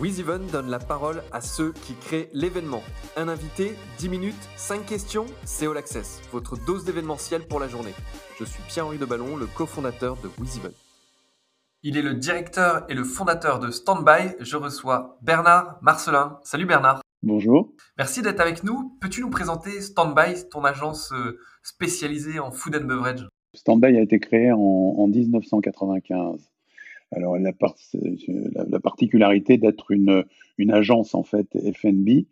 WizEven 0.00 0.46
donne 0.46 0.70
la 0.70 0.78
parole 0.78 1.22
à 1.30 1.42
ceux 1.42 1.72
qui 1.72 1.92
créent 1.92 2.30
l'événement. 2.32 2.80
Un 3.18 3.28
invité, 3.28 3.72
10 3.98 4.08
minutes, 4.08 4.48
5 4.56 4.86
questions, 4.86 5.26
c'est 5.44 5.66
All 5.66 5.76
Access, 5.76 6.22
votre 6.32 6.56
dose 6.64 6.86
d'événementiel 6.86 7.42
pour 7.46 7.60
la 7.60 7.68
journée. 7.68 7.92
Je 8.38 8.44
suis 8.46 8.62
Pierre-Henri 8.66 8.96
de 8.96 9.04
Ballon, 9.04 9.36
le 9.36 9.44
cofondateur 9.44 10.16
de 10.22 10.30
WizEven. 10.40 10.72
Il 11.82 11.98
est 11.98 12.02
le 12.02 12.14
directeur 12.14 12.86
et 12.88 12.94
le 12.94 13.04
fondateur 13.04 13.58
de 13.58 13.70
Standby. 13.70 14.36
Je 14.40 14.56
reçois 14.56 15.18
Bernard 15.20 15.78
Marcelin. 15.82 16.38
Salut 16.44 16.64
Bernard. 16.64 17.02
Bonjour. 17.22 17.70
Merci 17.98 18.22
d'être 18.22 18.40
avec 18.40 18.64
nous. 18.64 18.96
Peux-tu 19.02 19.20
nous 19.20 19.28
présenter 19.28 19.82
Standby, 19.82 20.48
ton 20.50 20.64
agence 20.64 21.12
euh, 21.12 21.38
spécialisée 21.62 22.38
en 22.38 22.50
food 22.50 22.74
and 22.74 22.86
beverage? 22.86 23.28
Standby 23.54 23.98
a 23.98 24.00
été 24.00 24.18
créé 24.18 24.50
en 24.50 25.06
1995 25.08 26.50
alors 27.12 27.36
la, 27.38 27.52
la, 28.68 28.80
particularité 28.80 29.58
d'être 29.58 29.90
une, 29.90 30.24
agence 30.70 31.14
en 31.14 31.22
fait 31.22 31.48
FNB 31.74 32.26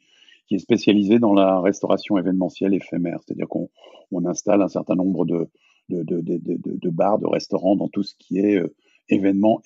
qui 0.47 0.55
est 0.55 0.59
spécialisée 0.59 1.19
dans 1.19 1.35
la 1.35 1.61
restauration 1.61 2.17
événementielle 2.17 2.75
éphémère, 2.75 3.21
c'est-à-dire 3.25 3.49
qu'on 3.49 3.69
on 4.13 4.25
installe 4.25 4.63
un 4.63 4.69
certain 4.69 4.95
nombre 4.95 5.27
de, 5.27 5.49
bars, 6.91 7.19
de 7.19 7.27
restaurants 7.27 7.77
dans 7.77 7.89
tout 7.89 8.03
ce 8.03 8.15
qui 8.19 8.39
est 8.39 8.57
euh, 8.57 8.75
événement 9.09 9.61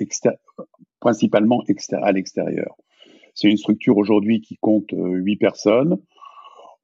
principalement 1.01 1.63
à 1.93 2.13
l'extérieur. 2.13 2.77
C'est 3.35 3.49
une 3.49 3.57
structure 3.57 3.97
aujourd'hui 3.97 4.41
qui 4.41 4.57
compte 4.57 4.93
euh, 4.93 5.15
huit 5.15 5.37
personnes. 5.37 5.99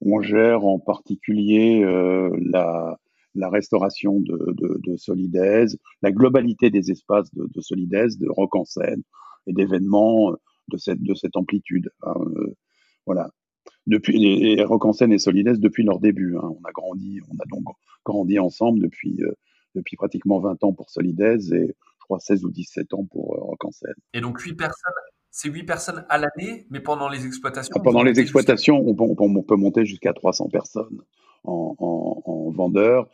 On 0.01 0.21
gère 0.21 0.65
en 0.65 0.79
particulier 0.79 1.83
euh, 1.83 2.31
la, 2.41 2.99
la 3.39 3.49
restauration 3.49 4.21
de, 4.21 4.37
de, 4.53 4.81
de 4.85 5.79
la 6.03 6.13
globalité 6.13 6.71
des 6.71 6.91
espaces 6.91 7.33
de, 7.35 7.45
de 7.45 8.19
de 8.19 8.29
rock 8.31 8.55
en 8.57 8.65
scène 8.65 9.03
et 9.47 9.53
d'événements 9.53 10.33
de 10.69 10.77
cette, 10.77 11.03
de 11.03 11.15
cette 11.15 11.37
amplitude. 11.37 11.91
Hein, 12.03 12.15
euh, 12.37 12.55
voilà. 13.07 13.31
Depuis, 13.87 14.19
les 14.19 14.63
rock 14.63 14.85
en 14.85 14.93
scène 14.93 15.13
et 15.13 15.19
Solidaise 15.19 15.61
depuis 15.61 15.83
leur 15.83 15.99
début. 15.99 16.37
Hein. 16.37 16.43
On 16.43 16.69
a 16.69 16.73
grandi, 16.73 17.21
on 17.31 17.35
a 17.37 17.47
donc 17.51 17.65
grandi 18.05 18.39
ensemble 18.39 18.81
depuis, 18.81 19.23
euh, 19.23 19.33
depuis 19.75 19.97
pratiquement 19.97 20.41
20 20.41 20.65
ans 20.65 20.73
pour 20.73 20.91
Solidaise 20.91 21.53
et 21.53 21.69
je 21.69 22.05
crois 22.05 22.19
16 22.21 22.45
ou 22.45 22.51
17 22.51 22.95
ans 22.95 23.07
pour 23.11 23.35
euh, 23.35 23.41
rock 23.41 23.65
en 23.65 23.71
scène. 23.71 23.95
Et 24.13 24.21
donc 24.21 24.41
8 24.41 24.55
personnes 24.55 24.93
c'est 25.31 25.51
8 25.51 25.65
personnes 25.65 26.05
à 26.09 26.19
l'année, 26.19 26.67
mais 26.71 26.81
pendant 26.81 27.09
les 27.09 27.27
exploitations 27.27 27.73
ah, 27.77 27.81
Pendant 27.81 28.03
les 28.03 28.19
exploitations, 28.19 28.81
on, 28.81 28.97
on, 28.99 29.43
peut 29.43 29.57
monter 29.57 29.85
jusqu'à 29.85 30.13
300 30.13 30.49
personnes 30.49 31.03
en, 31.45 31.75
en, 31.79 32.23
en 32.25 32.51
vendeurs 32.51 33.09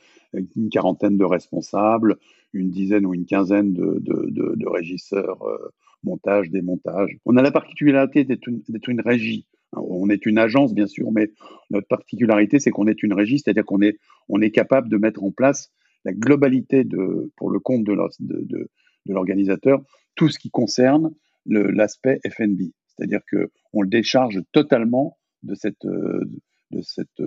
une 0.56 0.69
quarantaine 0.69 1.17
de 1.17 1.25
responsables, 1.25 2.17
une 2.53 2.70
dizaine 2.70 3.06
ou 3.06 3.14
une 3.14 3.27
quinzaine 3.27 3.72
de, 3.72 4.69
régisseurs 4.69 5.42
euh, 5.42 5.72
montage, 6.03 6.50
démontage. 6.50 7.19
On 7.25 7.36
a 7.36 7.42
la 7.42 7.50
particularité 7.50 8.25
d'être 8.25 8.47
une, 8.47 9.00
régie. 9.00 9.47
On 9.72 10.08
est 10.11 10.27
une 10.27 10.39
agence, 10.39 10.75
bien 10.75 10.86
sûr, 10.86 11.11
mais 11.12 11.30
notre 11.70 11.89
particularité, 11.89 12.58
c'est 12.58 12.70
qu'on 12.70 12.86
est 12.86 13.02
une 13.02 13.12
régie, 13.12 13.39
c'est-à-dire 13.39 13.64
qu'on 13.64 13.83
est, 13.83 13.98
on 14.28 14.41
est 14.41 14.50
capable 14.50 14.89
de 14.89 14.97
mettre 14.97 15.22
en 15.22 15.30
place 15.30 15.72
la 16.05 16.12
globalité 16.12 16.84
de, 16.84 17.33
pour 17.36 17.50
le 17.50 17.58
compte 17.58 17.84
de, 17.84 18.69
l'organisateur, 19.06 19.83
tout 20.14 20.28
ce 20.28 20.39
qui 20.39 20.50
concerne 20.50 21.12
l'aspect 21.47 22.20
FNB. 22.27 22.61
C'est-à-dire 22.86 23.20
qu'on 23.30 23.83
le 23.83 23.89
décharge 23.89 24.41
totalement 24.52 25.19
de, 25.42 25.55
cette, 25.55 25.84
de, 25.84 26.83
cette, 26.83 27.20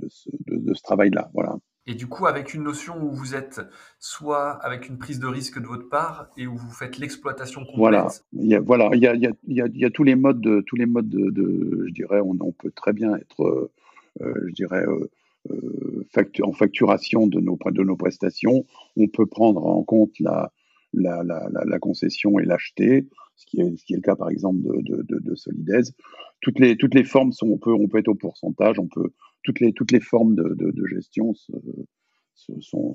de 0.00 0.08
ce, 0.08 0.30
de 0.46 0.74
ce 0.74 0.82
travail-là. 0.82 1.30
Voilà. 1.34 1.56
Et 1.86 1.94
du 1.94 2.06
coup, 2.06 2.26
avec 2.26 2.54
une 2.54 2.62
notion 2.62 3.02
où 3.02 3.10
vous 3.10 3.34
êtes 3.34 3.60
soit 3.98 4.52
avec 4.64 4.88
une 4.88 4.98
prise 4.98 5.18
de 5.18 5.26
risque 5.26 5.60
de 5.60 5.66
votre 5.66 5.88
part 5.88 6.28
et 6.36 6.46
où 6.46 6.56
vous 6.56 6.70
faites 6.70 6.98
l'exploitation 6.98 7.62
complète. 7.62 7.78
Voilà, 7.78 8.08
il 8.32 8.46
y 8.46 8.54
a, 8.54 8.60
voilà, 8.60 8.90
il 8.92 9.00
y 9.00 9.06
a, 9.06 9.14
il 9.14 9.22
y 9.22 9.26
a, 9.26 9.66
il 9.66 9.80
y 9.80 9.84
a 9.84 9.90
tous 9.90 10.04
les 10.04 10.14
modes, 10.14 10.40
de, 10.40 10.62
tous 10.66 10.76
les 10.76 10.86
modes 10.86 11.08
de, 11.08 11.84
je 11.88 11.92
dirais, 11.92 12.20
on, 12.20 12.36
on, 12.40 12.52
peut 12.52 12.70
très 12.70 12.92
bien 12.92 13.16
être, 13.16 13.42
euh, 13.42 13.72
euh, 14.20 14.34
je 14.48 14.52
dirais, 14.52 14.84
euh, 14.84 16.04
en 16.42 16.52
facturation 16.52 17.26
de 17.26 17.40
nos, 17.40 17.58
de 17.64 17.82
nos 17.82 17.96
prestations. 17.96 18.66
On 18.96 19.08
peut 19.08 19.26
prendre 19.26 19.66
en 19.66 19.82
compte 19.82 20.12
la, 20.20 20.52
la, 20.92 21.24
la, 21.24 21.48
la 21.50 21.78
concession 21.78 22.38
et 22.38 22.44
l'acheter, 22.44 23.08
ce 23.36 23.46
qui, 23.46 23.60
est, 23.62 23.76
ce 23.76 23.84
qui 23.84 23.94
est 23.94 23.96
le 23.96 24.02
cas 24.02 24.16
par 24.16 24.28
exemple 24.28 24.60
de, 24.60 24.82
de, 24.82 25.02
de, 25.02 25.18
de 25.18 25.34
Solidaise. 25.34 25.94
Toutes 26.42 26.58
les, 26.58 26.76
toutes 26.76 26.94
les 26.94 27.04
formes 27.04 27.32
sont, 27.32 27.48
on 27.48 27.58
peut, 27.58 27.72
on 27.72 27.88
peut 27.88 27.98
être 27.98 28.08
au 28.08 28.14
pourcentage, 28.14 28.78
on 28.78 28.86
peut, 28.86 29.12
toutes 29.42 29.60
les, 29.60 29.72
toutes 29.72 29.92
les 29.92 30.00
formes 30.00 30.34
de, 30.34 30.54
de, 30.54 30.86
gestion 30.86 31.34
sont, 31.34 32.94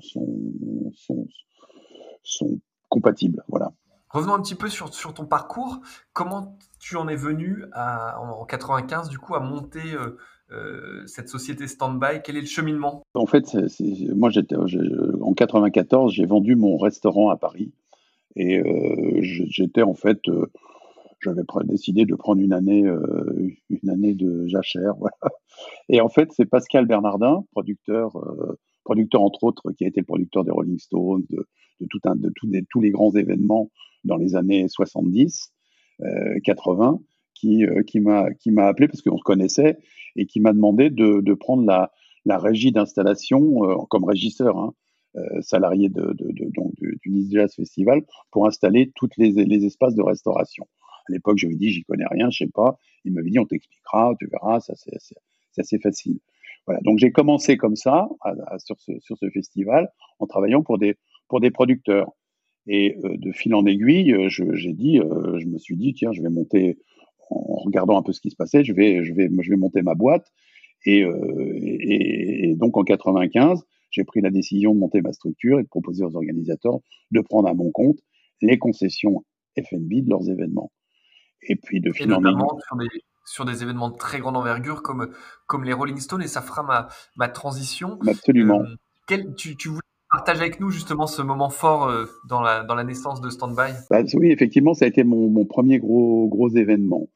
sont, 2.22 2.60
compatibles. 2.88 3.42
Voilà. 3.48 3.72
Revenons 4.10 4.34
un 4.34 4.40
petit 4.40 4.54
peu 4.54 4.68
sur, 4.68 4.94
sur, 4.94 5.12
ton 5.12 5.26
parcours. 5.26 5.80
Comment 6.12 6.56
tu 6.78 6.96
en 6.96 7.08
es 7.08 7.16
venu 7.16 7.64
à, 7.72 8.20
en 8.20 8.44
95 8.44 9.08
du 9.08 9.18
coup 9.18 9.34
à 9.34 9.40
monter 9.40 9.92
euh, 9.92 10.16
euh, 10.52 11.06
cette 11.06 11.28
société 11.28 11.66
Standby? 11.66 12.22
Quel 12.24 12.36
est 12.36 12.40
le 12.40 12.46
cheminement? 12.46 13.02
En 13.14 13.26
fait, 13.26 13.56
moi 14.14 14.30
j'étais 14.30 14.56
en 14.56 15.34
94, 15.34 16.12
j'ai 16.12 16.26
vendu 16.26 16.54
mon 16.54 16.76
restaurant 16.76 17.30
à 17.30 17.36
Paris 17.36 17.72
et 18.36 18.60
euh, 18.60 19.18
j'étais 19.20 19.82
en 19.82 19.94
fait 19.94 20.20
j'avais 21.20 21.42
décidé 21.64 22.04
de 22.04 22.14
prendre 22.14 22.40
une 22.40 22.52
année, 22.52 22.86
euh, 22.86 23.48
une 23.70 23.90
année 23.90 24.14
de 24.14 24.46
jachère. 24.46 24.94
Voilà. 25.00 25.34
Et 25.88 26.00
en 26.00 26.08
fait, 26.08 26.30
c'est 26.32 26.44
Pascal 26.44 26.86
Bernardin, 26.86 27.44
producteur, 27.52 28.16
euh, 28.16 28.58
producteur 28.84 29.22
entre 29.22 29.44
autres, 29.44 29.72
qui 29.72 29.84
a 29.84 29.88
été 29.88 30.00
le 30.00 30.06
producteur 30.06 30.44
des 30.44 30.50
Rolling 30.50 30.78
Stones, 30.78 31.24
de, 31.30 31.46
de, 31.80 31.86
tout 31.88 32.00
un, 32.04 32.14
de 32.14 32.30
tous 32.70 32.80
les 32.80 32.90
grands 32.90 33.14
événements 33.14 33.70
dans 34.04 34.16
les 34.16 34.36
années 34.36 34.66
70, 34.68 35.52
80, 36.44 36.92
euh, 36.92 37.04
qui, 37.34 37.64
qui 37.86 38.00
m'a 38.00 38.32
qui 38.34 38.50
m'a 38.50 38.66
appelé 38.66 38.88
parce 38.88 39.02
qu'on 39.02 39.18
se 39.18 39.22
connaissait 39.22 39.78
et 40.14 40.26
qui 40.26 40.40
m'a 40.40 40.52
demandé 40.52 40.90
de, 40.90 41.20
de, 41.20 41.34
prendre 41.34 41.64
la, 41.64 41.90
la 42.24 42.38
régie 42.38 42.72
d'installation 42.72 43.86
comme 43.88 44.04
régisseur. 44.04 44.58
Hein, 44.58 44.74
salarié 45.40 45.88
de, 45.88 46.12
de, 46.12 46.30
de, 46.30 46.50
donc 46.54 46.74
du 46.78 47.10
Nice 47.10 47.30
Jazz 47.32 47.54
Festival 47.54 48.02
pour 48.30 48.46
installer 48.46 48.92
tous 48.94 49.08
les, 49.16 49.30
les 49.30 49.64
espaces 49.64 49.94
de 49.94 50.02
restauration. 50.02 50.66
À 51.08 51.12
l'époque, 51.12 51.38
je 51.38 51.46
ai 51.46 51.54
dit, 51.54 51.70
j'y 51.70 51.84
connais 51.84 52.06
rien, 52.10 52.30
je 52.30 52.38
sais 52.38 52.50
pas. 52.52 52.78
Il 53.04 53.12
m'avait 53.12 53.30
dit, 53.30 53.38
on 53.38 53.46
t'expliquera, 53.46 54.14
tu 54.18 54.26
verras, 54.26 54.60
ça 54.60 54.74
c'est 54.76 55.16
assez 55.58 55.78
facile. 55.78 56.18
Voilà. 56.66 56.80
Donc 56.82 56.98
j'ai 56.98 57.12
commencé 57.12 57.56
comme 57.56 57.76
ça 57.76 58.08
sur, 58.58 58.78
ce, 58.80 58.92
sur 59.00 59.16
ce 59.16 59.30
festival 59.30 59.88
en 60.18 60.26
travaillant 60.26 60.62
pour 60.62 60.78
des 60.78 60.96
pour 61.28 61.40
des 61.40 61.50
producteurs. 61.50 62.10
Et 62.66 62.96
euh, 63.04 63.16
de 63.16 63.32
fil 63.32 63.54
en 63.54 63.64
aiguille, 63.64 64.12
euh, 64.12 64.28
j'ai 64.28 64.72
dit, 64.72 64.98
euh, 64.98 65.38
je 65.38 65.46
me 65.46 65.58
suis 65.58 65.76
dit, 65.76 65.94
tiens, 65.94 66.12
je 66.12 66.20
vais 66.20 66.28
monter 66.28 66.78
en 67.30 67.56
regardant 67.56 67.98
un 67.98 68.02
peu 68.02 68.12
ce 68.12 68.20
qui 68.20 68.30
se 68.30 68.36
passait, 68.36 68.64
je 68.64 68.72
vais 68.72 69.04
je 69.04 69.12
vais 69.12 69.28
je 69.40 69.50
vais 69.50 69.56
monter 69.56 69.82
ma 69.82 69.94
boîte. 69.94 70.26
Et, 70.84 71.00
et, 71.00 72.50
et 72.50 72.54
donc 72.54 72.76
en 72.76 72.84
95, 72.84 73.64
j'ai 73.90 74.04
pris 74.04 74.20
la 74.20 74.30
décision 74.30 74.74
de 74.74 74.78
monter 74.78 75.00
ma 75.00 75.12
structure 75.12 75.58
et 75.58 75.62
de 75.62 75.68
proposer 75.68 76.04
aux 76.04 76.14
organisateurs 76.14 76.78
de 77.10 77.20
prendre 77.20 77.48
à 77.48 77.54
mon 77.54 77.70
compte 77.70 77.98
les 78.40 78.58
concessions 78.58 79.24
FNB 79.58 80.04
de 80.04 80.10
leurs 80.10 80.28
événements. 80.28 80.70
Et 81.48 81.56
puis 81.56 81.80
de 81.80 81.92
fil 81.92 82.12
en 82.12 82.20
aiguille. 82.22 83.02
Sur 83.24 83.44
des, 83.44 83.64
événements 83.64 83.90
de 83.90 83.96
très 83.96 84.20
grande 84.20 84.36
envergure 84.36 84.82
comme, 84.82 85.10
comme 85.46 85.64
les 85.64 85.72
Rolling 85.72 85.98
Stones, 85.98 86.22
et 86.22 86.28
ça 86.28 86.42
fera 86.42 86.62
ma, 86.62 86.86
ma 87.16 87.28
transition. 87.28 87.98
Absolument. 88.06 88.60
Euh, 88.60 88.76
quel, 89.08 89.34
tu, 89.34 89.56
tu 89.56 89.68
voulais 89.68 89.80
partager 90.08 90.42
avec 90.42 90.60
nous 90.60 90.70
justement 90.70 91.08
ce 91.08 91.22
moment 91.22 91.50
fort 91.50 91.88
euh, 91.88 92.04
dans, 92.28 92.40
la, 92.40 92.62
dans 92.62 92.76
la 92.76 92.84
naissance 92.84 93.20
de 93.20 93.28
Standby? 93.28 93.72
Bah, 93.90 94.02
Oui, 94.14 94.30
effectivement, 94.30 94.74
ça 94.74 94.84
a 94.84 94.88
été 94.88 95.02
mon, 95.02 95.28
mon 95.28 95.44
premier 95.44 95.80
gros, 95.80 96.28
gros 96.28 96.48
événement. 96.50 97.08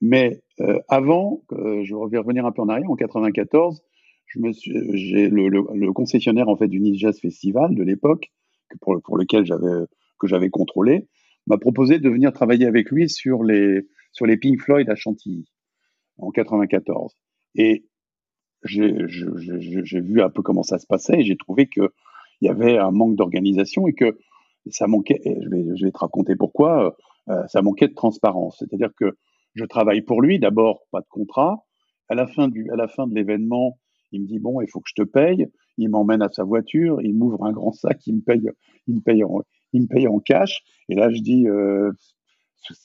Mais 0.00 0.40
euh, 0.60 0.78
avant, 0.88 1.42
je 1.50 2.08
vais 2.10 2.18
revenir 2.18 2.46
un 2.46 2.52
peu 2.52 2.62
en 2.62 2.68
arrière, 2.70 2.90
en 2.90 2.96
94, 2.96 3.82
je 4.28 4.38
me 4.38 4.52
j'ai 4.94 5.28
le, 5.28 5.48
le, 5.48 5.92
concessionnaire 5.92 6.48
en 6.48 6.56
fait 6.56 6.68
du 6.68 6.80
Nice 6.80 6.98
Jazz 6.98 7.18
Festival 7.20 7.74
de 7.74 7.82
l'époque, 7.82 8.30
pour, 8.80 8.98
pour 9.02 9.18
lequel 9.18 9.44
j'avais 9.44 9.84
que 10.20 10.28
j'avais 10.28 10.50
contrôlé, 10.50 11.08
m'a 11.46 11.58
proposé 11.58 11.98
de 11.98 12.08
venir 12.08 12.32
travailler 12.32 12.66
avec 12.66 12.90
lui 12.90 13.08
sur 13.08 13.42
les, 13.42 13.86
sur 14.12 14.26
les 14.26 14.36
Pink 14.36 14.60
Floyd 14.60 14.88
à 14.88 14.94
Chantilly 14.94 15.46
en 16.18 16.30
94. 16.30 17.16
Et 17.54 17.86
j'ai 18.64 20.00
vu 20.00 20.20
un 20.20 20.30
peu 20.30 20.42
comment 20.42 20.62
ça 20.62 20.78
se 20.78 20.86
passait 20.86 21.20
et 21.20 21.24
j'ai 21.24 21.36
trouvé 21.36 21.66
qu'il 21.66 21.88
y 22.42 22.48
avait 22.48 22.78
un 22.78 22.90
manque 22.90 23.16
d'organisation 23.16 23.86
et 23.86 23.94
que 23.94 24.18
ça 24.70 24.86
manquait, 24.86 25.20
je 25.24 25.48
vais, 25.48 25.64
je 25.76 25.84
vais 25.86 25.90
te 25.90 25.98
raconter 25.98 26.36
pourquoi, 26.36 26.94
euh, 27.28 27.46
ça 27.48 27.62
manquait 27.62 27.88
de 27.88 27.94
transparence. 27.94 28.56
C'est-à-dire 28.58 28.90
que 28.96 29.16
je 29.54 29.64
travaille 29.64 30.02
pour 30.02 30.20
lui, 30.20 30.38
d'abord 30.38 30.82
pas 30.90 31.00
de 31.00 31.08
contrat, 31.08 31.64
à 32.08 32.14
la 32.14 32.26
fin, 32.26 32.48
du, 32.48 32.70
à 32.70 32.76
la 32.76 32.88
fin 32.88 33.06
de 33.06 33.14
l'événement, 33.14 33.78
il 34.12 34.22
me 34.22 34.26
dit 34.26 34.38
bon, 34.38 34.60
il 34.60 34.68
faut 34.68 34.80
que 34.80 34.88
je 34.88 35.02
te 35.02 35.08
paye, 35.08 35.46
il 35.78 35.88
m'emmène 35.88 36.22
à 36.22 36.28
sa 36.28 36.44
voiture, 36.44 37.00
il 37.00 37.16
m'ouvre 37.16 37.44
un 37.44 37.52
grand 37.52 37.72
sac, 37.72 38.06
il 38.06 38.16
me 38.16 38.20
paye, 38.20 38.50
il 38.86 38.96
me 38.96 39.00
paye 39.00 39.24
en, 39.24 39.40
il 39.72 39.82
me 39.82 39.86
paye 39.86 40.08
en 40.08 40.18
cash. 40.18 40.62
Et 40.88 40.94
là, 40.94 41.10
je 41.10 41.20
dis, 41.20 41.46
euh, 41.46 41.92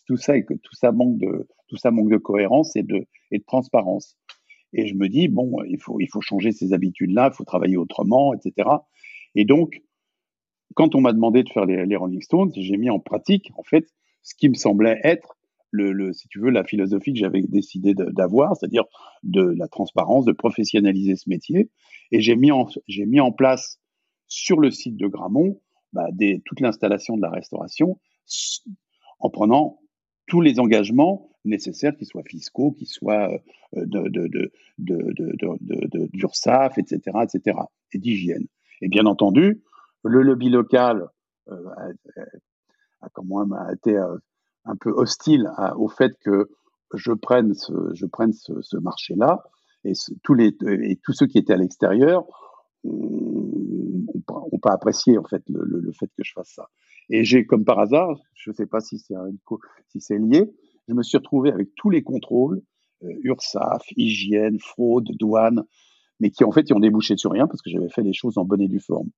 tout 0.07 0.17
ça, 0.17 0.33
tout 0.41 0.75
ça 0.75 0.91
manque 0.91 1.17
de, 1.17 1.47
tout 1.67 1.77
ça 1.77 1.91
manque 1.91 2.09
de 2.09 2.17
cohérence 2.17 2.75
et 2.75 2.83
de, 2.83 3.05
et 3.31 3.39
de 3.39 3.43
transparence. 3.43 4.17
Et 4.73 4.87
je 4.87 4.95
me 4.95 5.07
dis, 5.07 5.27
bon, 5.27 5.63
il 5.67 5.79
faut, 5.79 5.99
il 5.99 6.07
faut 6.07 6.21
changer 6.21 6.51
ces 6.51 6.73
habitudes-là, 6.73 7.29
il 7.31 7.35
faut 7.35 7.45
travailler 7.45 7.77
autrement, 7.77 8.33
etc. 8.33 8.69
Et 9.33 9.45
donc, 9.45 9.81
quand 10.75 10.95
on 10.95 11.01
m'a 11.01 11.13
demandé 11.13 11.43
de 11.43 11.49
faire 11.49 11.65
les, 11.65 11.95
Rolling 11.95 12.21
Stones, 12.21 12.51
j'ai 12.55 12.77
mis 12.77 12.89
en 12.89 12.99
pratique, 12.99 13.51
en 13.57 13.63
fait, 13.63 13.88
ce 14.23 14.35
qui 14.35 14.49
me 14.49 14.55
semblait 14.55 14.99
être 15.03 15.38
le, 15.71 16.13
si 16.13 16.29
tu 16.29 16.39
veux, 16.39 16.51
la 16.51 16.63
philosophie 16.63 17.11
que 17.13 17.19
j'avais 17.19 17.41
décidé 17.41 17.93
d'avoir, 17.93 18.55
c'est-à-dire 18.55 18.85
de 19.23 19.41
la 19.57 19.67
transparence, 19.67 20.23
de 20.23 20.31
professionnaliser 20.31 21.17
ce 21.17 21.29
métier. 21.29 21.69
Et 22.11 22.21
j'ai 22.21 22.38
mis, 22.38 22.51
en, 22.51 22.67
mis 22.88 23.19
en 23.19 23.33
place 23.33 23.81
sur 24.27 24.59
le 24.59 24.71
site 24.71 24.95
de 24.95 25.07
Gramont 25.07 25.61
bah, 25.95 26.09
toute 26.45 26.59
l'installation 26.59 27.15
de 27.15 27.21
la 27.21 27.30
restauration 27.31 27.97
en 29.19 29.30
prenant 29.30 29.80
tous 30.27 30.42
les 30.42 30.59
engagements 30.59 31.30
nécessaires, 31.45 31.95
qu'ils 31.95 32.07
soient 32.07 32.24
fiscaux, 32.24 32.74
qu'ils 32.74 32.88
soient 32.88 33.30
d'URSAF, 36.13 36.77
etc., 36.77 37.00
etc., 37.24 37.57
et 37.94 37.97
d'hygiène. 37.97 38.45
Et 38.81 38.89
bien 38.89 39.06
entendu, 39.06 39.63
le 40.03 40.21
lobby 40.21 40.50
local 40.50 41.07
euh, 41.50 41.69
a, 41.77 43.06
a, 43.06 43.09
quand 43.13 43.24
même 43.24 43.56
été 43.71 43.95
euh, 43.95 44.18
un 44.65 44.75
peu 44.75 44.89
hostile 44.89 45.50
au 45.77 45.88
fait 45.88 46.18
que 46.19 46.50
je 46.94 47.13
prenne 47.13 47.53
ce, 47.53 48.77
marché-là 48.77 49.44
et, 49.86 49.94
tous 50.24 50.36
et 50.39 51.00
tous 51.03 51.13
ceux 51.13 51.27
qui 51.27 51.38
étaient 51.38 51.53
à 51.53 51.57
l'extérieur 51.57 52.25
n'ont 54.29 54.59
pas 54.59 54.71
apprécié 54.71 55.17
en 55.17 55.23
fait 55.23 55.44
le, 55.50 55.91
fait 55.91 56.07
que 56.07 56.23
je 56.23 56.33
fasse 56.33 56.53
ça. 56.56 56.69
Et 57.09 57.23
j'ai, 57.23 57.45
comme 57.45 57.65
par 57.65 57.79
hasard, 57.79 58.19
je 58.33 58.50
ne 58.50 58.56
sais 58.56 58.65
pas 58.65 58.79
si 58.79 59.00
c'est 59.00 59.15
si 59.89 60.01
c'est 60.01 60.17
lié, 60.17 60.51
je 60.88 60.94
me 60.94 61.03
suis 61.03 61.17
retrouvé 61.17 61.51
avec 61.51 61.69
tous 61.75 61.89
les 61.89 62.03
contrôles, 62.03 62.62
euh, 63.03 63.09
URSAF, 63.23 63.83
hygiène, 63.95 64.59
fraude, 64.59 65.09
douane, 65.19 65.63
mais 66.19 66.29
qui 66.29 66.44
en 66.44 66.51
fait 66.51 66.71
ont 66.71 66.79
débouché 66.79 67.17
sur 67.17 67.31
rien 67.31 67.47
parce 67.47 67.62
que 67.62 67.69
j'avais 67.69 67.89
fait 67.89 68.03
les 68.03 68.13
choses 68.13 68.38
en 68.38 68.45
bonne 68.45 68.62
et 68.62 68.67
due 68.67 68.79
forme. 68.79 69.09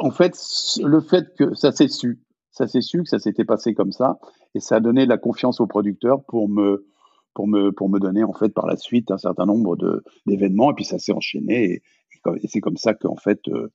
En 0.00 0.10
fait, 0.10 0.36
le 0.82 1.00
fait 1.00 1.34
que 1.36 1.54
ça 1.54 1.72
s'est 1.72 1.88
su, 1.88 2.20
ça 2.50 2.66
s'est 2.66 2.80
su 2.80 3.02
que 3.02 3.08
ça 3.08 3.18
s'était 3.18 3.44
passé 3.44 3.74
comme 3.74 3.92
ça, 3.92 4.18
et 4.54 4.60
ça 4.60 4.76
a 4.76 4.80
donné 4.80 5.06
la 5.06 5.18
confiance 5.18 5.60
aux 5.60 5.66
producteurs 5.66 6.24
pour 6.24 6.48
me, 6.48 6.86
pour 7.34 7.48
me, 7.48 7.72
pour 7.72 7.88
me 7.88 7.98
donner 7.98 8.24
en 8.24 8.32
fait 8.32 8.50
par 8.50 8.66
la 8.66 8.76
suite 8.76 9.10
un 9.10 9.18
certain 9.18 9.46
nombre 9.46 9.76
d'événements, 10.26 10.72
et 10.72 10.74
puis 10.74 10.84
ça 10.84 10.98
s'est 10.98 11.12
enchaîné, 11.12 11.72
et, 11.72 11.82
c'est 12.48 12.60
comme 12.60 12.76
ça 12.76 12.92
qu'en 12.92 13.16
fait 13.16 13.40
euh, 13.48 13.72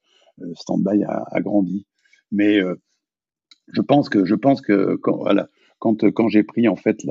Standby 0.56 1.04
a, 1.04 1.26
a, 1.32 1.42
grandi. 1.42 1.86
Mais 2.32 2.60
euh, 2.62 2.76
je 3.68 3.82
pense 3.82 4.10
que, 4.10 4.26
je 4.26 4.36
pense 4.36 4.62
que 4.62 4.96
quand, 4.96 5.26
quand, 5.80 6.28
j'ai 6.28 6.44
pris 6.44 6.68
en 6.68 6.76
fait 6.76 7.02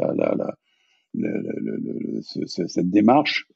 cette 2.47 2.91
démarche, 2.91 3.47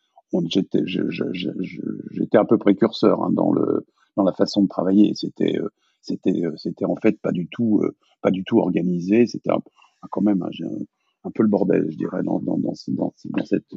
j'étais 2.11 2.39
un 2.39 2.45
peu 2.45 2.59
précurseur 2.59 3.23
hein, 3.23 3.31
dans, 3.31 3.53
le, 3.53 3.87
dans 4.17 4.25
la 4.25 4.33
façon 4.33 4.63
de 4.63 4.69
travailler. 4.69 5.13
C'était 5.15 5.59
c'était 6.01 6.85
en 6.85 6.97
fait 6.97 7.21
pas 7.21 7.33
du 7.33 7.49
tout 7.49 7.83
pas 8.23 8.31
du 8.31 8.45
tout 8.45 8.59
organisé. 8.59 9.27
C'était 9.27 9.51
quand 10.11 10.23
même 10.23 10.43
un, 10.43 10.51
un, 11.25 11.31
peu 11.31 11.43
le 11.43 11.49
bordel, 11.49 11.87
je 11.91 11.97
dirais, 11.97 12.23
dans, 12.23 12.41
dans, 12.41 12.59
dans, 12.59 12.75
cette, 12.75 13.75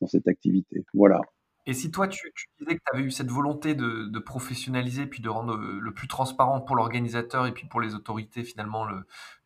dans 0.00 0.06
cette 0.06 0.28
activité. 0.28 0.84
Voilà. 0.94 1.20
Et 1.68 1.74
si 1.74 1.90
toi, 1.90 2.08
tu, 2.08 2.32
disais 2.58 2.76
que 2.76 2.80
tu 2.80 2.96
avais 2.96 3.02
eu 3.02 3.10
cette 3.10 3.30
volonté 3.30 3.74
de, 3.74 4.18
professionnaliser, 4.20 5.04
puis 5.04 5.20
de 5.20 5.28
rendre 5.28 5.54
le 5.54 5.92
plus 5.92 6.08
transparent 6.08 6.62
pour 6.62 6.76
l'organisateur 6.76 7.46
et 7.46 7.52
puis 7.52 7.66
pour 7.66 7.82
les 7.82 7.94
autorités, 7.94 8.42
finalement, 8.42 8.86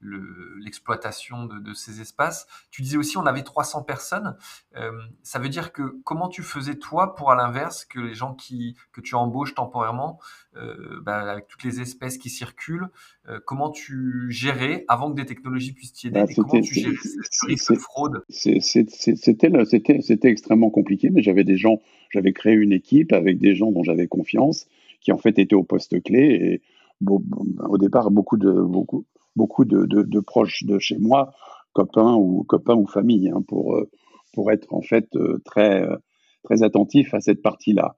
l'exploitation 0.01 1.47
le, 1.47 1.59
de, 1.59 1.75
ces 1.75 2.01
espaces, 2.01 2.47
tu 2.71 2.83
disais 2.83 2.97
aussi 2.97 3.17
on 3.17 3.27
avait 3.27 3.43
300 3.43 3.83
personnes. 3.83 4.37
Euh, 4.77 4.93
ça 5.25 5.41
veut 5.41 5.49
dire 5.49 5.73
que 5.73 5.97
comment 6.05 6.29
tu 6.29 6.45
faisais, 6.45 6.77
toi, 6.77 7.17
pour 7.17 7.33
à 7.33 7.35
l'inverse, 7.35 7.85
que 7.85 7.99
les 7.99 8.15
gens 8.15 8.35
qui, 8.35 8.77
que 8.93 9.01
tu 9.01 9.17
embauches 9.17 9.57
temporairement, 9.57 10.21
euh, 10.57 11.01
bah, 11.03 11.29
avec 11.29 11.49
toutes 11.49 11.65
les 11.65 11.81
espèces 11.81 12.19
qui 12.19 12.31
circulent, 12.31 12.89
euh, 13.29 13.41
comment 13.45 13.71
tu 13.71 14.31
gérais, 14.31 14.85
avant 14.87 15.11
que 15.11 15.17
des 15.17 15.27
technologies 15.27 15.73
puissent 15.73 15.93
t'y 15.93 16.07
aider, 16.07 16.21
bah, 16.21 16.27
comment 16.37 16.61
tu 16.61 16.75
gérais 16.75 16.95
ce 17.31 17.47
risque 17.47 17.73
de 17.73 17.79
fraude? 17.79 18.23
C'était 18.29 20.29
extrêmement 20.29 20.71
compliqué, 20.71 21.11
mais 21.11 21.23
j'avais 21.23 21.43
des 21.43 21.57
gens 21.57 21.81
j'avais 22.13 22.33
créé 22.33 22.55
une 22.55 22.73
équipe 22.73 23.13
avec 23.13 23.39
des 23.39 23.55
gens 23.55 23.73
dont 23.73 23.83
j'avais 23.83 24.07
confiance, 24.07 24.67
qui 25.01 25.13
en 25.13 25.19
fait 25.19 25.39
étaient 25.39 25.57
au 25.57 25.65
poste 25.65 26.01
clé. 26.03 26.21
Et 26.21 26.63
au 27.09 27.79
départ, 27.79 28.11
beaucoup 28.11 28.37
de, 28.37 28.53
beaucoup, 28.53 29.05
beaucoup 29.35 29.65
de, 29.65 30.21
proches 30.21 30.65
de 30.65 30.79
chez 30.79 30.99
moi, 30.99 31.33
copains 31.73 32.15
ou, 32.15 32.45
copains 32.45 32.77
ou 32.77 32.87
famille, 32.87 33.31
hein, 33.31 33.43
pour, 33.47 33.77
euh, 33.77 33.91
pour 34.35 34.53
être 34.53 34.73
en 34.73 34.83
fait 34.83 35.09
euh, 35.17 35.41
très, 35.45 35.83
euh, 35.83 35.97
très 36.45 36.63
attentif 36.63 37.15
à 37.15 37.21
cette 37.21 37.43
partie-là. 37.43 37.97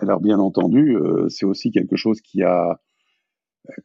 Alors 0.00 0.20
bien 0.20 0.38
entendu, 0.38 0.96
c'est 1.28 1.44
aussi 1.44 1.70
quelque 1.70 1.96
chose 1.96 2.22
qui 2.22 2.42
a 2.42 2.80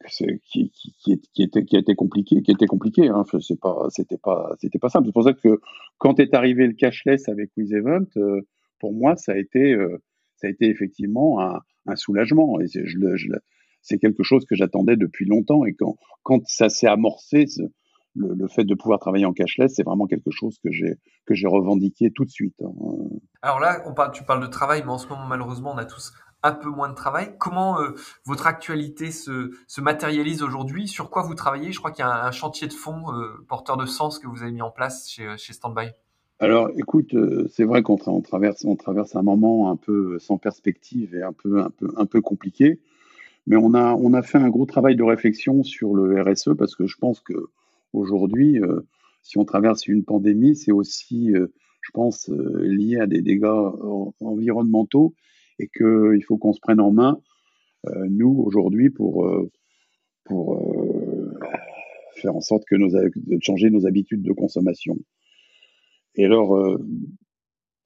qui, 0.08 0.40
qui, 0.72 1.42
était, 1.42 1.66
qui 1.66 1.76
a 1.76 1.78
été 1.78 1.94
compliqué, 1.94 2.40
qui 2.42 2.50
était 2.50 2.66
compliqué. 2.66 3.08
Hein. 3.08 3.24
C'est 3.40 3.60
pas, 3.60 3.86
c'était 3.90 4.16
pas, 4.16 4.56
pas 4.80 4.88
simple. 4.88 5.06
C'est 5.06 5.12
pour 5.12 5.24
ça 5.24 5.34
que 5.34 5.60
quand 5.98 6.18
est 6.18 6.32
arrivé 6.32 6.66
le 6.66 6.72
cashless 6.72 7.28
avec 7.28 7.50
WizEvent, 7.58 8.06
pour 8.78 8.92
moi, 8.92 9.16
ça 9.16 9.32
a 9.32 9.36
été, 9.36 9.74
euh, 9.74 10.02
ça 10.36 10.46
a 10.46 10.50
été 10.50 10.66
effectivement 10.66 11.40
un, 11.40 11.60
soulagement. 11.96 12.58
C'est 13.80 13.98
quelque 13.98 14.22
chose 14.22 14.44
que 14.44 14.54
j'attendais 14.54 14.96
depuis 14.96 15.24
longtemps. 15.24 15.64
Et 15.64 15.74
quand, 16.22 16.46
ça 16.46 16.68
s'est 16.68 16.86
amorcé, 16.86 17.46
le, 18.14 18.46
fait 18.48 18.64
de 18.64 18.74
pouvoir 18.74 18.98
travailler 18.98 19.24
en 19.24 19.32
cashless, 19.32 19.74
c'est 19.76 19.84
vraiment 19.84 20.06
quelque 20.06 20.30
chose 20.30 20.58
que 20.62 20.70
j'ai 20.70 21.46
revendiqué 21.46 22.10
tout 22.10 22.26
de 22.26 22.30
suite. 22.30 22.60
Hein. 22.62 22.72
Alors 23.40 23.58
là, 23.60 23.82
tu 24.12 24.22
parles 24.24 24.42
de 24.42 24.48
travail, 24.48 24.82
mais 24.84 24.90
en 24.90 24.98
ce 24.98 25.08
moment, 25.08 25.26
malheureusement, 25.26 25.72
on 25.74 25.78
a 25.78 25.86
tous 25.86 26.12
un 26.42 26.52
peu 26.52 26.68
moins 26.68 26.88
de 26.88 26.94
travail. 26.94 27.36
Comment 27.38 27.80
euh, 27.80 27.94
votre 28.24 28.46
actualité 28.46 29.10
se, 29.10 29.50
se 29.66 29.80
matérialise 29.80 30.42
aujourd'hui? 30.42 30.88
Sur 30.88 31.10
quoi 31.10 31.22
vous 31.22 31.34
travaillez? 31.34 31.72
Je 31.72 31.78
crois 31.78 31.90
qu'il 31.90 32.04
y 32.04 32.08
a 32.08 32.24
un, 32.24 32.30
chantier 32.30 32.68
de 32.68 32.72
fond 32.72 33.12
euh, 33.12 33.44
porteur 33.48 33.76
de 33.76 33.86
sens 33.86 34.18
que 34.18 34.26
vous 34.26 34.42
avez 34.42 34.52
mis 34.52 34.62
en 34.62 34.70
place 34.70 35.08
chez 35.08 35.52
Standby. 35.52 35.90
Alors, 36.40 36.70
écoute, 36.76 37.14
euh, 37.14 37.48
c'est 37.50 37.64
vrai 37.64 37.82
qu'on 37.82 37.96
traverse, 37.96 38.64
on 38.64 38.76
traverse 38.76 39.16
un 39.16 39.22
moment 39.22 39.70
un 39.72 39.76
peu 39.76 40.20
sans 40.20 40.38
perspective 40.38 41.16
et 41.16 41.22
un 41.22 41.32
peu, 41.32 42.20
compliqué, 42.20 42.78
mais 43.48 43.56
on 43.56 43.74
a, 43.74 44.22
fait 44.22 44.38
un 44.38 44.48
gros 44.48 44.66
travail 44.66 44.94
de 44.94 45.02
réflexion 45.02 45.64
sur 45.64 45.94
le 45.94 46.22
RSE 46.22 46.50
parce 46.56 46.76
que 46.76 46.86
je 46.86 46.96
pense 46.96 47.18
que 47.20 47.32
aujourd'hui, 47.92 48.60
euh, 48.60 48.82
si 49.22 49.36
on 49.38 49.44
traverse 49.44 49.88
une 49.88 50.04
pandémie, 50.04 50.54
c'est 50.54 50.70
aussi, 50.70 51.34
euh, 51.34 51.48
je 51.82 51.90
pense, 51.92 52.28
lié 52.28 52.98
à 53.00 53.06
des 53.08 53.20
dégâts 53.20 53.46
environnementaux 54.20 55.14
et 55.58 55.68
qu'il 55.68 56.22
faut 56.24 56.38
qu'on 56.38 56.52
se 56.52 56.60
prenne 56.60 56.80
en 56.80 56.92
main, 56.92 57.20
nous, 58.08 58.42
aujourd'hui, 58.44 58.90
pour, 58.90 59.28
pour 60.24 60.62
faire 62.16 62.36
en 62.36 62.40
sorte 62.40 62.64
que 62.64 62.76
nos, 62.76 62.90
de 62.90 63.38
changer 63.40 63.70
nos 63.70 63.86
habitudes 63.86 64.22
de 64.22 64.32
consommation. 64.32 64.96
Et 66.18 66.24
alors, 66.24 66.56
euh, 66.56 66.84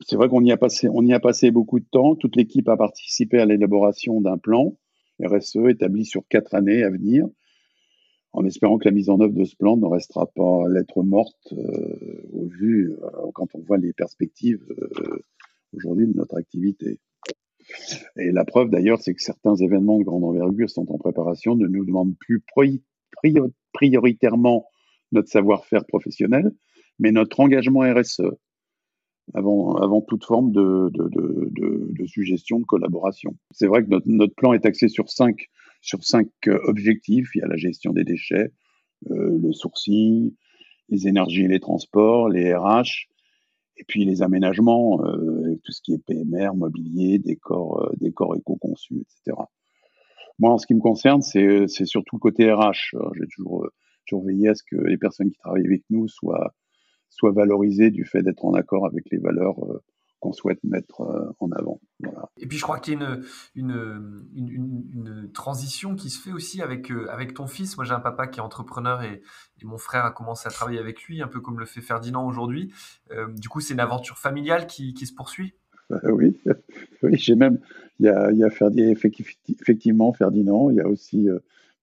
c'est 0.00 0.16
vrai 0.16 0.28
qu'on 0.28 0.42
y 0.42 0.50
a 0.50 0.56
passé, 0.56 0.88
on 0.90 1.04
y 1.04 1.12
a 1.12 1.20
passé 1.20 1.50
beaucoup 1.50 1.78
de 1.78 1.84
temps. 1.84 2.16
Toute 2.16 2.34
l'équipe 2.34 2.68
a 2.70 2.78
participé 2.78 3.38
à 3.38 3.44
l'élaboration 3.44 4.22
d'un 4.22 4.38
plan 4.38 4.74
RSE 5.22 5.58
établi 5.68 6.06
sur 6.06 6.26
quatre 6.28 6.54
années 6.54 6.82
à 6.82 6.90
venir, 6.90 7.26
en 8.32 8.44
espérant 8.46 8.78
que 8.78 8.86
la 8.86 8.90
mise 8.90 9.10
en 9.10 9.20
œuvre 9.20 9.34
de 9.34 9.44
ce 9.44 9.54
plan 9.54 9.76
ne 9.76 9.86
restera 9.86 10.26
pas 10.26 10.66
lettre 10.68 11.02
morte 11.02 11.52
euh, 11.52 12.22
au 12.32 12.46
vu 12.46 12.92
euh, 13.02 13.30
quand 13.34 13.54
on 13.54 13.60
voit 13.60 13.76
les 13.76 13.92
perspectives 13.92 14.64
aujourd'hui 15.74 16.06
de 16.06 16.14
notre 16.14 16.38
activité. 16.38 17.00
Et 18.16 18.32
la 18.32 18.46
preuve 18.46 18.70
d'ailleurs, 18.70 19.00
c'est 19.00 19.14
que 19.14 19.22
certains 19.22 19.56
événements 19.56 19.98
de 19.98 20.04
grande 20.04 20.24
envergure 20.24 20.70
sont 20.70 20.90
en 20.90 20.96
préparation, 20.98 21.54
ne 21.54 21.66
nous 21.66 21.84
demandent 21.84 22.16
plus 22.18 22.42
prioritairement 23.72 24.66
notre 25.12 25.28
savoir-faire 25.28 25.84
professionnel, 25.84 26.52
mais 26.99 27.12
notre 27.12 27.40
engagement 27.40 27.80
RSE, 27.80 28.22
avant, 29.34 29.76
avant 29.76 30.00
toute 30.00 30.25
forme 30.25 30.52
de, 30.52 30.90
de, 30.92 31.08
de, 31.08 31.88
de, 31.92 32.06
suggestion, 32.06 32.58
de 32.61 32.64
collaboration. 32.64 33.37
C'est 33.52 33.66
vrai 33.66 33.84
que 33.84 33.88
notre, 33.88 34.08
notre, 34.08 34.34
plan 34.34 34.52
est 34.52 34.66
axé 34.66 34.88
sur 34.88 35.08
cinq, 35.08 35.49
sur 35.80 36.04
cinq 36.04 36.28
euh, 36.49 36.58
objectifs. 36.64 37.30
Il 37.34 37.38
y 37.38 37.42
a 37.42 37.46
la 37.46 37.56
gestion 37.56 37.92
des 37.92 38.04
déchets, 38.04 38.52
euh, 39.11 39.38
le 39.40 39.52
sourcing, 39.52 40.32
les 40.88 41.08
énergies 41.08 41.44
et 41.44 41.49
les 41.49 41.61
transports, 41.61 42.28
les 42.28 42.54
RH, 42.54 43.08
et 43.76 43.84
puis 43.84 44.04
les 44.04 44.22
aménagements, 44.22 45.02
euh, 45.04 45.58
tout 45.64 45.72
ce 45.72 45.80
qui 45.82 45.94
est 45.94 45.99
PMR, 45.99 46.54
mobilier, 46.54 47.18
décor, 47.18 47.82
euh, 47.82 47.92
décor 47.99 48.37
éco-conçu, 48.37 48.96
etc. 49.00 49.37
Moi, 50.38 50.52
en 50.52 50.58
ce 50.58 50.66
qui 50.66 50.75
me 50.75 50.80
concerne, 50.80 51.22
c'est 51.22 51.68
surtout 51.84 52.16
le 52.16 52.20
côté 52.20 52.52
RH. 52.52 52.96
J'ai 53.14 53.26
toujours, 53.34 53.68
toujours 54.06 54.25
veillé 54.25 54.49
à 54.49 54.54
ce 54.54 54.62
que 54.64 54.76
les 54.76 54.96
personnes 54.96 55.30
qui 55.30 55.38
travaillent 55.38 55.66
avec 55.66 55.82
nous 55.90 56.08
soient 56.08 56.54
soit 57.12 57.33
valorisé 57.33 57.90
du 57.90 58.04
fait 58.04 58.23
d'être 58.23 58.45
en 58.45 58.54
accord 58.54 58.87
avec 58.87 59.04
les 59.11 59.19
valeurs 59.19 59.62
euh, 59.64 59.83
qu'on 60.19 60.33
souhaite 60.33 60.62
mettre 60.64 61.02
euh, 61.02 61.31
en 61.40 61.50
avant. 61.52 61.81
Et 62.38 62.47
puis 62.47 62.57
je 62.57 62.62
crois 62.62 62.78
qu'il 62.78 62.95
y 62.95 62.97
a 62.97 63.19
une, 63.54 64.25
une, 64.35 64.88
une, 64.95 65.31
transition 65.33 65.95
qui 65.95 66.11
se 66.11 66.21
fait 66.21 66.33
aussi 66.33 66.62
avec, 66.62 66.90
euh, 66.90 67.07
avec 67.11 67.35
ton 67.35 67.47
fils. 67.47 67.76
Moi 67.76 67.85
j'ai 67.85 67.92
un 67.92 68.00
papa 68.00 68.26
qui 68.28 68.38
est 68.38 68.42
entrepreneur 68.42 69.02
et, 69.02 69.21
mon 69.64 69.78
frère 69.78 70.04
a 70.04 70.11
commencé 70.11 70.49
à 70.49 70.50
travailler 70.50 70.81
avec 70.81 71.04
lui, 71.04 71.23
un 71.23 71.28
peu 71.28 71.40
comme 71.40 71.61
le 71.61 71.66
fait 71.66 71.83
Ferdinand 71.83 72.26
aujourd'hui. 72.26 72.73
du 73.28 73.49
coup 73.49 73.61
c'est 73.61 73.75
une 73.75 73.81
aventure 73.81 74.19
familiale 74.19 74.66
qui, 74.66 74.92
qui 74.92 75.07
se 75.07 75.14
poursuit 75.14 75.54
Oui, 76.02 76.37
oui 77.04 77.16
j'ai 77.16 77.37
même, 77.37 77.61
il 78.00 78.07
y 78.07 78.09
a, 78.09 78.33
il 78.33 78.38
y 78.38 78.42
a 78.42 78.49
effectivement 78.90 80.12
Ferdinand, 80.12 80.69
il 80.71 80.78
y 80.78 80.81
a 80.81 80.88
aussi 80.88 81.28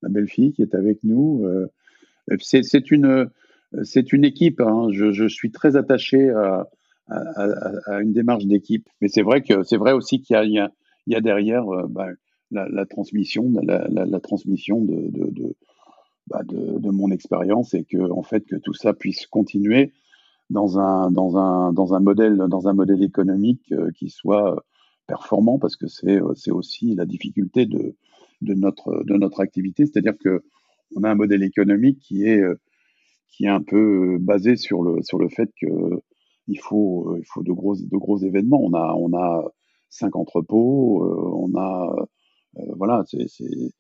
ma 0.04 0.10
belle-fille 0.10 0.52
qui 0.52 0.62
est 0.62 0.76
avec 0.76 1.06
nous. 1.06 1.50
c'est 2.42 2.92
une 2.92 3.32
c'est 3.84 4.14
une 4.14 4.26
équipe. 4.26 4.62
Hein. 4.62 4.90
Je, 4.92 5.28
suis 5.28 5.52
très 5.52 5.76
attaché 5.76 6.30
à, 6.30 6.68
une 8.02 8.14
démarche 8.14 8.46
d'équipe. 8.46 8.88
Mais 9.02 9.08
c'est 9.08 9.24
vrai 9.24 9.42
que 9.42 9.64
c'est 9.64 9.78
vrai 9.78 9.94
aussi 9.94 10.22
qu'il 10.22 10.38
y, 10.46 10.60
y 11.08 11.16
a, 11.16 11.22
derrière 11.22 11.66
bah, 11.90 12.08
la, 12.52 12.86
transmission, 12.86 13.52
la, 13.64 14.20
transmission 14.20 14.86
bah, 16.28 16.42
de, 16.44 16.80
de, 16.80 16.90
mon 16.90 17.12
expérience 17.12 17.74
et 17.74 17.84
que 17.84 18.12
en 18.12 18.24
fait 18.24 18.46
que 18.46 18.56
tout 18.56 18.74
ça 18.74 18.94
puisse 18.94 19.28
continuer 19.28 19.94
dans 20.50 20.80
un, 20.80 21.12
dans 21.12 21.38
un, 21.38 21.74
dans 21.74 21.94
un, 21.94 22.00
modèle, 22.00 22.38
dans 22.50 22.68
un 22.68 22.74
modèle 22.74 23.04
économique 23.04 23.72
euh, 23.72 23.92
qui 23.92 24.10
soit 24.10 24.64
performant, 25.08 25.60
parce 25.60 25.76
que 25.76 25.88
c'est 25.88 26.20
euh, 26.20 26.54
aussi 26.54 26.96
la 26.96 27.06
difficulté 27.06 27.66
de, 27.66 27.96
de, 28.42 28.54
notre, 28.54 29.04
de 29.06 29.16
notre 29.16 29.42
activité. 29.42 29.86
C'est-à-dire 29.86 30.18
que 30.18 30.44
on 30.96 31.04
a 31.04 31.10
un 31.12 31.16
modèle 31.16 31.44
économique 31.44 32.00
qui 32.00 32.26
est, 32.26 32.40
euh, 32.40 32.56
qui 33.32 33.46
est 33.46 33.50
un 33.50 33.62
peu 33.62 34.18
basé 34.20 34.56
sur 34.56 34.82
le, 34.84 35.02
sur 35.02 35.20
le 35.20 35.30
fait 35.30 35.50
qu'il 35.58 36.60
faut, 36.60 37.16
il 37.18 37.26
faut 37.26 37.44
de, 37.44 37.52
gros, 37.52 37.76
de 37.76 37.98
gros 37.98 38.18
événements. 38.18 38.62
On 38.62 38.74
a, 38.74 38.94
on 38.96 39.14
a 39.18 39.52
cinq 39.90 40.16
entrepôts, 40.16 41.04
on 41.36 41.58
a. 41.58 42.08
voilà, 42.76 43.04
il 43.14 43.72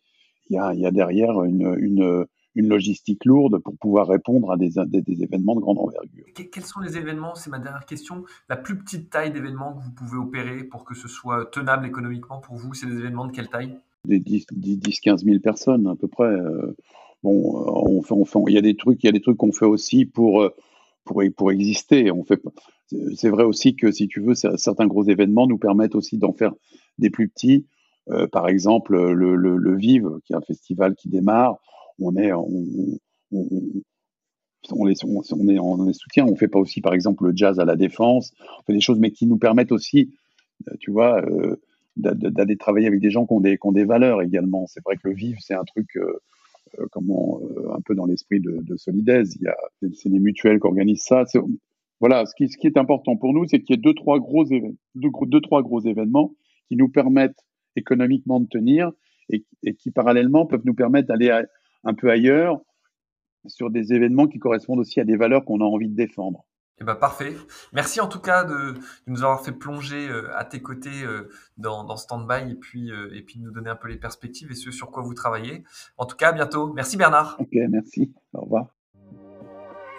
y 0.49 0.57
a, 0.57 0.73
y 0.73 0.85
a 0.85 0.91
derrière 0.91 1.43
une, 1.43 1.75
une 1.79 2.25
une 2.55 2.67
logistique 2.67 3.25
lourde 3.25 3.59
pour 3.59 3.77
pouvoir 3.77 4.07
répondre 4.07 4.51
à 4.51 4.57
des, 4.57 4.71
des, 4.85 5.23
événements 5.23 5.55
de 5.55 5.61
grande 5.61 5.79
envergure. 5.79 6.25
Quels 6.51 6.65
sont 6.65 6.79
les 6.79 6.97
événements, 6.97 7.35
c'est 7.35 7.49
ma 7.49 7.59
dernière 7.59 7.85
question, 7.85 8.25
la 8.49 8.57
plus 8.57 8.77
petite 8.77 9.09
taille 9.09 9.31
d'événements 9.31 9.73
que 9.73 9.83
vous 9.83 9.91
pouvez 9.91 10.17
opérer 10.17 10.63
pour 10.63 10.83
que 10.83 10.95
ce 10.95 11.07
soit 11.07 11.45
tenable 11.45 11.85
économiquement 11.85 12.39
pour 12.39 12.55
vous 12.55 12.73
C'est 12.73 12.87
des 12.87 12.97
événements 12.97 13.27
de 13.27 13.31
quelle 13.31 13.49
taille? 13.49 13.77
Des 14.05 14.19
10-15 14.19 15.23
000 15.23 15.39
personnes 15.39 15.87
à 15.87 15.95
peu 15.95 16.07
près. 16.07 16.35
Euh, 17.25 17.29
bon, 17.29 17.61
euh, 17.61 17.89
on 17.89 18.01
fait, 18.01 18.13
on 18.13 18.25
fait, 18.25 18.39
il 18.47 18.53
y 18.53 18.57
a 18.57 18.61
des 18.61 18.75
trucs, 18.75 19.03
il 19.03 19.07
y 19.07 19.09
a 19.09 19.13
des 19.13 19.21
trucs 19.21 19.37
qu'on 19.37 19.51
fait 19.51 19.65
aussi 19.65 20.05
pour, 20.05 20.41
euh, 20.41 20.55
pour, 21.05 21.21
pour 21.35 21.51
exister. 21.51 22.11
On 22.11 22.23
fait, 22.23 22.41
c'est 23.15 23.29
vrai 23.29 23.43
aussi 23.43 23.75
que 23.75 23.91
si 23.91 24.07
tu 24.07 24.21
veux, 24.21 24.35
certains 24.35 24.87
gros 24.87 25.03
événements 25.03 25.47
nous 25.47 25.57
permettent 25.57 25.95
aussi 25.95 26.17
d'en 26.17 26.33
faire 26.33 26.53
des 26.97 27.09
plus 27.09 27.29
petits. 27.29 27.65
par 28.31 28.47
exemple, 28.47 28.95
le, 28.95 29.35
le, 29.35 29.57
le, 29.57 29.75
Vive, 29.75 30.09
qui 30.25 30.33
est 30.33 30.35
un 30.35 30.41
festival 30.41 30.95
qui 30.95 31.09
démarre, 31.09 31.57
on 31.99 32.15
est, 32.15 32.33
on, 32.33 32.47
on, 34.71 34.85
les, 34.85 34.95
on, 35.03 35.87
est. 35.87 36.21
On 36.21 36.35
fait 36.35 36.47
pas 36.47 36.59
aussi, 36.59 36.81
par 36.81 36.93
exemple, 36.93 37.25
le 37.25 37.35
jazz 37.35 37.59
à 37.59 37.65
la 37.65 37.75
défense. 37.75 38.33
On 38.59 38.63
fait 38.63 38.73
des 38.73 38.81
choses, 38.81 38.99
mais 38.99 39.11
qui 39.11 39.25
nous 39.25 39.37
permettent 39.37 39.71
aussi, 39.71 40.11
euh, 40.67 40.75
tu 40.79 40.91
vois, 40.91 41.21
euh, 41.23 41.55
d'aller 41.95 42.57
travailler 42.57 42.87
avec 42.87 42.99
des 43.01 43.09
gens 43.09 43.25
qui 43.25 43.33
ont 43.33 43.41
des, 43.41 43.57
qui 43.57 43.67
ont 43.67 43.71
des 43.71 43.85
valeurs 43.85 44.21
également. 44.21 44.67
C'est 44.67 44.83
vrai 44.83 44.95
que 44.95 45.07
le 45.07 45.13
vivre, 45.13 45.39
c'est 45.41 45.53
un 45.53 45.63
truc, 45.63 45.95
euh, 45.97 46.19
comment, 46.91 47.41
un 47.73 47.81
peu 47.81 47.95
dans 47.95 48.05
l'esprit 48.05 48.39
de, 48.39 48.57
de. 48.61 48.75
Il 48.87 49.41
y 49.41 49.47
a, 49.47 49.57
c'est 49.93 50.09
des 50.09 50.19
mutuelles 50.19 50.59
qui 50.59 50.67
organisent 50.67 51.03
ça. 51.03 51.23
Voilà, 51.99 52.25
ce 52.25 52.33
qui, 52.35 52.47
ce 52.47 52.57
qui 52.57 52.67
est 52.67 52.77
important 52.77 53.17
pour 53.17 53.33
nous, 53.33 53.45
c'est 53.47 53.59
qu'il 53.59 53.75
y 53.75 53.79
ait 53.79 53.81
deux, 53.81 53.93
trois 53.93 54.19
gros, 54.19 54.45
deux, 54.45 54.61
deux, 54.95 55.41
trois 55.41 55.61
gros 55.61 55.81
événements 55.81 56.33
qui 56.67 56.75
nous 56.75 56.89
permettent 56.89 57.45
économiquement 57.75 58.39
de 58.39 58.47
tenir 58.47 58.91
et 59.29 59.75
qui 59.75 59.91
parallèlement 59.91 60.45
peuvent 60.45 60.65
nous 60.65 60.73
permettre 60.73 61.07
d'aller 61.07 61.29
un 61.83 61.93
peu 61.93 62.09
ailleurs, 62.09 62.61
sur 63.45 63.69
des 63.69 63.93
événements 63.93 64.27
qui 64.27 64.39
correspondent 64.39 64.79
aussi 64.79 64.99
à 64.99 65.05
des 65.05 65.15
valeurs 65.15 65.45
qu'on 65.45 65.61
a 65.61 65.65
envie 65.65 65.89
de 65.89 65.95
défendre. 65.95 66.45
Eh 66.81 66.85
ben 66.85 66.95
parfait. 66.95 67.35
Merci 67.73 67.99
en 67.99 68.07
tout 68.07 68.19
cas 68.19 68.45
de, 68.45 68.75
nous 69.07 69.23
avoir 69.23 69.43
fait 69.43 69.51
plonger 69.51 70.07
euh, 70.07 70.29
à 70.37 70.45
tes 70.45 70.61
côtés 70.61 71.03
euh, 71.03 71.29
dans, 71.57 71.83
dans 71.83 71.97
Standby 71.97 72.51
et 72.51 72.55
puis, 72.55 72.91
euh, 72.91 73.13
et 73.13 73.21
puis 73.21 73.39
de 73.39 73.43
nous 73.43 73.51
donner 73.51 73.69
un 73.69 73.75
peu 73.75 73.89
les 73.89 73.97
perspectives 73.97 74.51
et 74.51 74.55
ce 74.55 74.71
sur 74.71 74.89
quoi 74.89 75.03
vous 75.03 75.13
travaillez. 75.13 75.65
En 75.97 76.05
tout 76.05 76.15
cas, 76.15 76.29
à 76.29 76.31
bientôt. 76.31 76.71
Merci 76.73 76.95
Bernard. 76.95 77.35
Ok, 77.39 77.49
merci. 77.69 78.13
Au 78.33 78.41
revoir. 78.41 78.67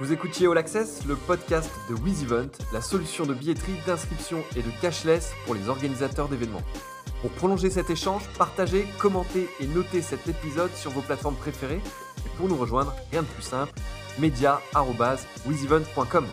Vous 0.01 0.13
écoutiez 0.13 0.47
All 0.47 0.57
Access, 0.57 1.05
le 1.07 1.15
podcast 1.15 1.71
de 1.91 1.95
WizEvent, 1.95 2.49
la 2.73 2.81
solution 2.81 3.27
de 3.27 3.35
billetterie, 3.35 3.75
d'inscription 3.87 4.39
et 4.57 4.63
de 4.63 4.71
cashless 4.81 5.35
pour 5.45 5.55
les 5.55 5.69
organisateurs 5.69 6.29
d'événements. 6.29 6.63
Pour 7.21 7.31
prolonger 7.33 7.69
cet 7.69 7.91
échange, 7.91 8.23
partagez, 8.39 8.87
commentez 8.99 9.51
et 9.61 9.67
notez 9.67 10.01
cet 10.01 10.27
épisode 10.27 10.71
sur 10.71 10.91
vos 10.93 11.03
plateformes 11.03 11.37
préférées. 11.37 11.83
Et 12.25 12.31
pour 12.39 12.49
nous 12.49 12.57
rejoindre, 12.57 12.97
rien 13.13 13.21
de 13.21 13.27
plus 13.27 13.43
simple, 13.43 13.75
media.wizevent.com. 14.19 16.25